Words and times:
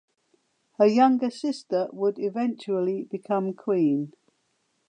Her 0.79 0.87
younger 0.87 1.29
sister 1.29 1.87
would 1.93 2.17
eventually 2.17 3.03
become 3.03 3.53
Queen. 3.53 4.13